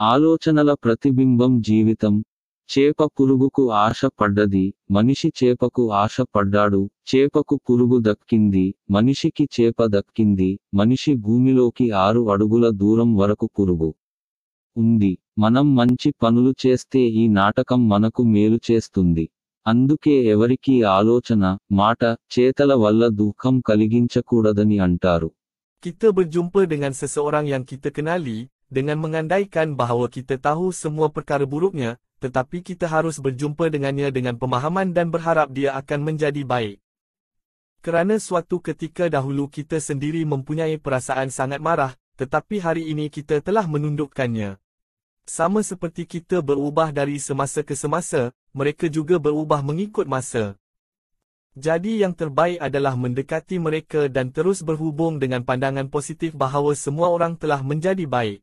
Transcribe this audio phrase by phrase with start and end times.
[0.00, 2.24] ఆలోచనల ప్రతిబింబం జీవితం.
[2.70, 11.14] చేప పురుగుకు ఆశ పడ్డది మనిషి చేపకు ఆశ పడ్డాడు చేపకు పురుగు దక్కింది మనిషికి చేప దక్కింది మనిషి
[11.14, 13.94] భూమిలోకి ఆరు అడుగుల దూరం వరకు పురుగు
[14.76, 15.18] ఉంది.
[15.38, 19.28] మనం మంచి పనులు చేస్తే ఈ నాటకం మనకు మేలు చేస్తుంది.
[19.66, 25.30] అందుకే ఎవరికీ ఆలోచన మాట చేతల వల్ల దుఃఖం కలిగించకూడదని అంటారు.
[25.86, 31.96] Kita berjumpa dengan seseorang yang kita kenali, dengan mengandaikan bahawa kita tahu semua perkara buruknya,
[32.20, 36.76] tetapi kita harus berjumpa dengannya dengan pemahaman dan berharap dia akan menjadi baik.
[37.80, 43.64] Kerana suatu ketika dahulu kita sendiri mempunyai perasaan sangat marah, tetapi hari ini kita telah
[43.64, 44.58] menundukkannya.
[45.28, 50.58] Sama seperti kita berubah dari semasa ke semasa, mereka juga berubah mengikut masa.
[51.54, 57.38] Jadi yang terbaik adalah mendekati mereka dan terus berhubung dengan pandangan positif bahawa semua orang
[57.38, 58.42] telah menjadi baik.